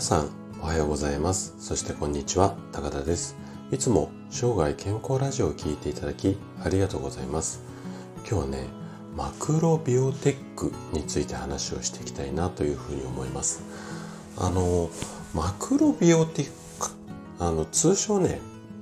[0.00, 0.30] 皆さん
[0.62, 1.54] おはようございます。
[1.58, 3.36] そしてこんにちは高田です。
[3.70, 7.60] いつも生涯健康ラジオを聞いていただきありがとうございます。
[8.20, 8.64] 今日はね
[9.14, 13.62] マクロビオテックについて話をしていきたいなというふうに思います。
[14.38, 14.88] あの
[15.34, 16.92] マクロビオティック
[17.38, 18.40] あの通称ね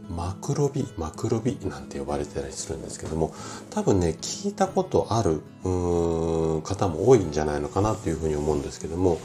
[0.09, 3.35] マクロビマクロビなんて呼ばれてたりするんですけども
[3.71, 9.19] 多分ね聞いたことある方も多いんじゃないのかなというふうに思うんですけども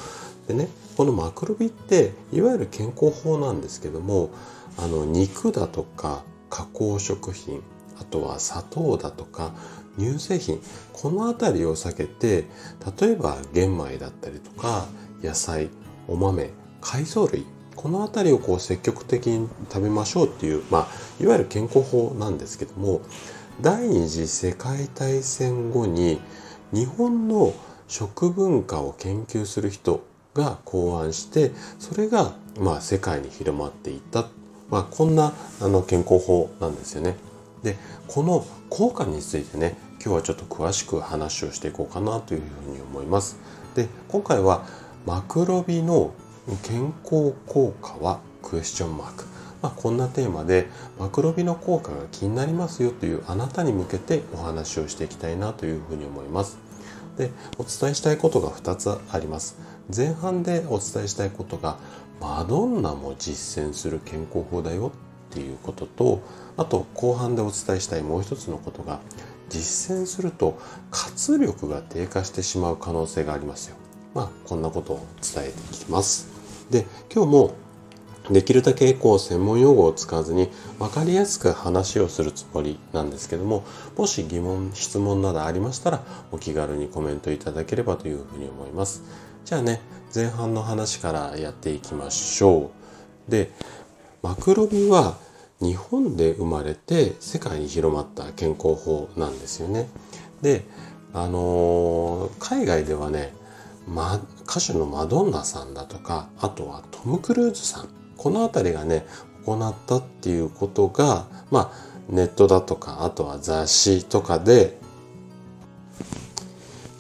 [0.47, 4.31] でねこのマクロビっていわゆる健康法なんですけども
[4.77, 7.61] あの肉だとか加工食品
[7.99, 9.53] あとは砂糖だとか
[9.97, 10.59] 乳製品
[10.91, 12.45] この辺りを避けて
[12.99, 14.87] 例えば玄米だったりとか
[15.21, 15.69] 野菜
[16.07, 16.49] お豆
[16.81, 23.01] 海藻類この辺りをこう積極的に食べましょうっていう、まあ、いわゆる健康法なんですけども
[23.61, 26.19] 第二次世界大戦後に
[26.71, 27.53] 日本の
[27.87, 30.03] 食文化を研究する人
[30.33, 34.27] が考案してそれがまあ世界に広まっていった、
[34.69, 37.15] まあ、こんなあの健康法なんですよね。
[37.63, 43.37] でこの効果についてね今日はちょっと詳しく話をしていこうかなというふうに思います。
[43.75, 44.65] で今回は
[45.05, 46.13] マクロビの
[46.63, 49.25] 健康効果はクエスチョンマーク、
[49.61, 50.67] まあ、こんなテーマで
[50.99, 56.57] マクロビの効果が気になりますよというあなたに向けてお話をしていきたいなというふうに思います。
[57.17, 59.57] でお伝えしたいことが2つあります。
[59.95, 61.77] 前半でお伝えしたいことが
[62.19, 64.91] マドンナも実践する健康法だよ
[65.31, 66.21] っていうことと
[66.57, 68.99] あと後半でお伝えしたいもう一つのことが
[69.49, 70.57] 実践すると
[70.89, 73.75] 活力が低下してしまう可能性がありますよ。
[74.13, 76.29] まあこんなことを伝えていきます。
[76.69, 77.53] で今日も
[78.29, 83.65] できるだけこう専門用語を使わずに分かりやすく話をするつもりなんですけども
[83.97, 89.03] もし疑問質問などありましたらお気軽にコメントいただければというふうに思います。
[89.45, 89.81] じゃあね、
[90.15, 92.71] 前半の話からやっていきましょ
[93.27, 93.31] う。
[93.31, 93.51] で、
[94.21, 95.17] マクロビは
[95.59, 99.89] 日本で生まれて世界に広まった健康法なんですよね。
[100.41, 100.63] で、
[101.13, 103.33] あのー、海外ではね、
[103.85, 108.02] ま、歌手のマドンナさんだとか、あとはトム・クルーズさん。
[108.17, 109.05] この辺りがね、
[109.45, 114.77] 行ったっていうことが、まあ、ネットだとか、あとは雑誌とかで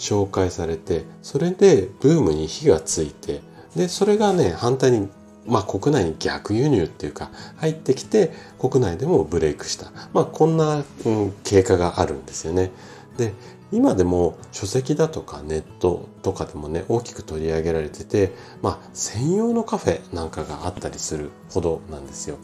[0.03, 3.41] 紹介されてそれでブームに火がついて
[3.73, 5.07] でそれがね反対に
[5.45, 12.71] まあ国内に逆輸入っていうか入ってきて国内でもブレイクしたまあこんな、うん、経過があるんですよね。
[13.17, 13.33] で
[13.73, 22.37] 今でも書籍だとかネットとかでもね大きく取り上げられててまあ専用のカフェなんかがあったりするほどなんですよ。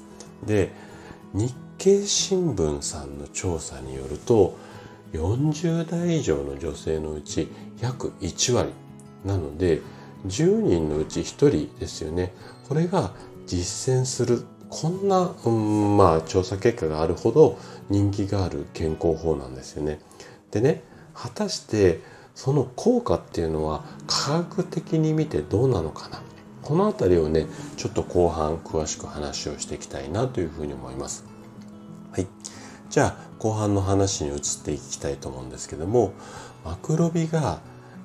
[0.46, 0.72] で
[1.34, 4.58] 日経新聞さんの調査によると
[5.14, 7.48] 40代以上の女性のうち
[7.80, 8.72] 約1割
[9.24, 9.82] なので
[10.28, 12.34] 10人のうち1人ですよね
[12.68, 13.14] これが
[13.46, 17.58] 実践するこんな、うん、まあ調査結果があるほど
[17.90, 20.00] 人気がある健康法なんですよね。
[20.52, 20.84] でね
[21.22, 22.02] 果たして
[22.34, 26.22] その効果っていうのは科学的に見てどうなのかな？
[26.64, 27.48] この辺りをね
[27.78, 31.26] ちょっと後半詳しく話をしていきたいなというふうに思います。
[32.12, 32.28] はい。
[32.90, 36.14] じゃあ後半の話に移っていきたいと思うんですけども
[36.66, 37.60] マクロビが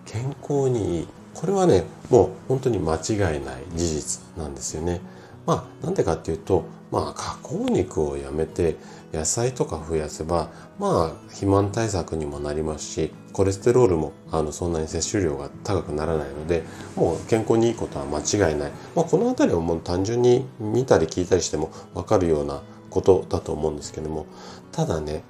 [0.05, 5.01] 健康にいいこれはねもう本当に間違いない事実なんですよね。
[5.47, 8.77] まあなんでかっていうとまあ加工肉をやめて
[9.13, 16.63] 野菜とか増やせばまあ肥満対策にもなりますしコレステロールもあのそんなに摂取量が高くならないので
[16.97, 24.27] もう健康にいいことは間違いない、まあ、この辺りはもう単純に見たり聞いたりしても分かるようなことだと思うんですけども
[24.73, 25.25] ただね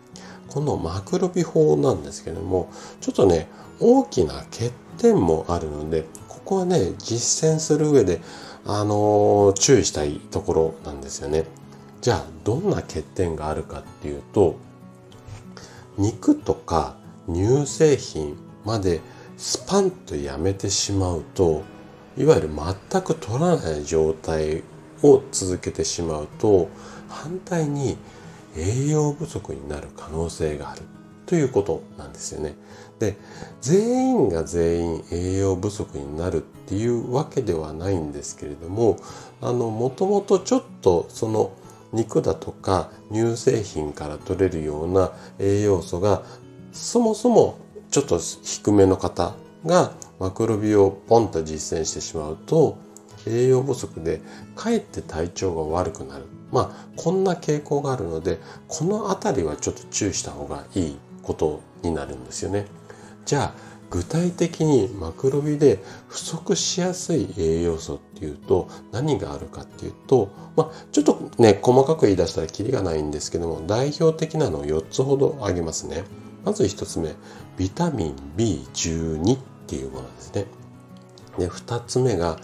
[0.48, 2.70] このマクロビ法なんですけども
[3.00, 3.48] ちょっとね
[3.80, 8.20] 大きな欠点もあるのでここはね実践する上で
[8.66, 11.44] あの、注意したいところなんですよね。
[12.04, 14.56] じゃあどんな欠点があるかっていうと
[15.96, 19.00] 肉とか乳製品まで
[19.38, 21.62] スパンとやめてしまうと
[22.18, 22.50] いわゆる
[22.90, 24.62] 全く取らない状態
[25.02, 26.68] を続けてしまうと
[27.08, 27.96] 反対に
[28.54, 30.82] 栄養不足になる可能性がある
[31.24, 31.82] ということ。
[32.14, 32.56] ですよね。
[32.98, 33.16] で
[33.60, 38.98] 全員が全員栄養不足になるっていうわけではないんですけれども
[39.40, 41.52] もともとちょっとその
[41.92, 46.22] 肉だとか乳製品から取れるような栄養素が
[46.72, 47.58] そもそも
[47.90, 49.34] ちょっと低めの方
[49.66, 52.78] がマクロビをポンと実践してしまうと
[53.26, 54.20] 栄養不足で
[54.54, 56.24] かえって体調が悪くなる。
[56.52, 58.38] まあ、こんな傾向があるので、
[58.68, 62.66] このあたりはちょっと注意した方がいいことになるんですよね。
[63.24, 65.78] じゃあ、具体的にマクロビで
[66.08, 76.02] 不足しやすい栄養素っていうと何があるかっていうと、まあ、ちょっとね細かく言い出したらキリがないんですけども代表的なのを4つほど挙げますね
[76.44, 77.14] まず1つ目
[77.56, 79.38] ビタミン B12 っ
[79.68, 80.46] ていうものですね
[81.38, 82.38] で2つ目が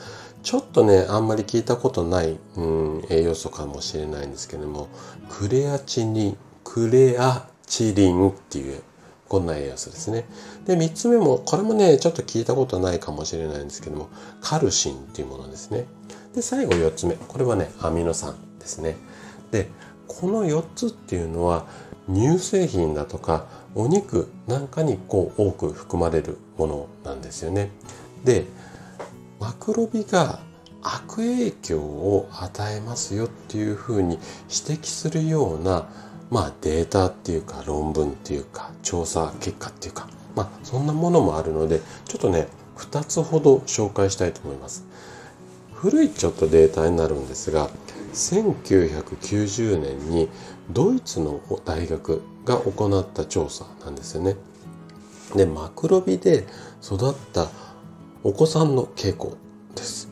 [0.45, 4.89] ちょっとねあんまり聞いたことない、うん、栄養素かもしれないんですけども
[5.29, 8.83] クレアチニクレアチリンっていう
[9.29, 10.27] こんな栄養素ですね。
[10.67, 14.09] で、3つ目も、これもね、ちょっと聞いたことないかもしれないんですけども、
[14.41, 15.87] カルシンっていうものですね。
[16.35, 17.15] で、最後4つ目。
[17.15, 18.97] これはね、アミノ酸ですね。
[19.53, 19.69] で、
[20.09, 21.67] この4つっていうのは、
[22.13, 23.47] 乳製品だとか、
[23.77, 27.71] お肉なんかにこう多く含まれるものなんですよね。
[28.25, 28.47] で、
[29.39, 30.41] マクロビが
[30.83, 34.19] 悪影響を与えますよっていうふうに
[34.49, 35.89] 指摘するような
[36.31, 44.85] まあデータっていうか論文っていうか調査結果っていうかまあそんなものもあるのでちょっとね2つほど紹介したいと思います。
[45.75, 47.71] 古いちょっとデータになるんですが
[48.13, 50.29] 1990年に
[50.71, 54.37] ドイツの大学が行った調査なんですよね。
[55.35, 56.47] でマクロビで
[56.83, 57.49] 育った
[58.23, 59.37] お子さんの傾向
[59.75, 60.09] です。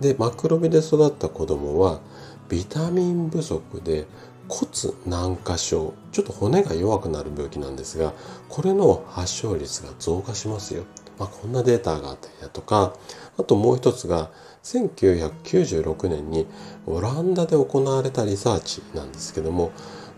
[0.00, 2.00] でマクロビで育った子供は
[2.48, 4.06] ビタミン不足で
[4.48, 8.12] 骨軟化症ちょっと骨が弱くなる病気なんですが
[8.48, 10.84] これの発症率が増加しますよ、
[11.18, 12.94] まあ、こんなデータがあったりだとか
[13.38, 14.30] あともう一つが
[14.62, 16.46] 1996年に
[16.86, 19.72] オランダで行われたリサーチなんですけども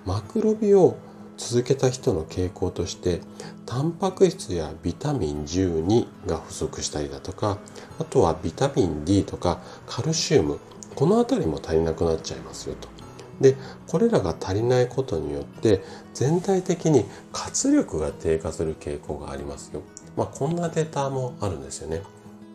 [0.07, 0.97] マクロビを
[1.37, 3.21] 続けた人の傾向として
[3.65, 7.59] タンパク質やビタミン12が不足したりだとか
[7.99, 10.59] あとはビタミン D とかカルシウム
[10.95, 12.98] この辺りも足りなくなっちゃいますよと。
[13.41, 13.57] で
[13.87, 15.83] これらが足りないことによって
[16.15, 19.83] 全体的に活力が低下する傾向がありますよ。
[20.17, 22.03] まあ、こんなデータもあるんですよね。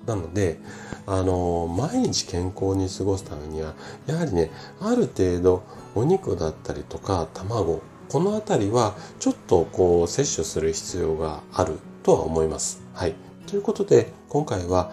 [0.05, 0.59] なので、
[1.05, 3.73] あの、毎日健康に過ごすためには、
[4.05, 4.51] やはりね、
[4.81, 5.63] ある程度
[5.95, 12.81] お肉だったりとか卵、この辺りはちょっとこう摂取する必要があるとは思います。
[12.93, 13.15] はい。
[13.47, 14.91] ということで、今回は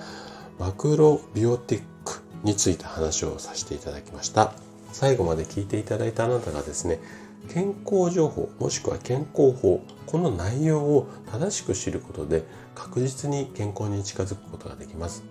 [0.59, 4.70] マクロビオティックについて話をさせていただきました。
[4.93, 7.01] 最後まで聞いていただいたあなたがですね
[7.49, 12.45] 健康情報もしくは健康法この内容を正しく知ることで
[12.75, 15.23] 確実に健康に近づくことができます。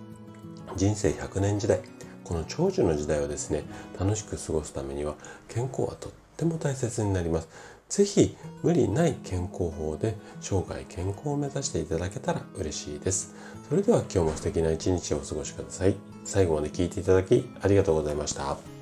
[0.76, 1.80] 人生100年時代
[2.24, 3.64] この長寿の時代をですね
[3.98, 5.14] 楽しく過ごすためには
[5.48, 7.48] 健康はとっても大切になります。
[7.88, 13.34] 是非無理ない健康法で生涯健康を目指していただけたら嬉しいです。
[13.68, 15.96] それでは今日も素敵な一日をお過ごしください。
[16.24, 18.79] 最後まで聞いていただきありがとうございました。